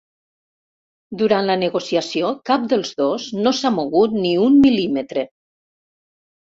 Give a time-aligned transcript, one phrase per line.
[1.21, 5.31] Durant la negociació cap dels dos no s'ha mogut ni un mil·límetre.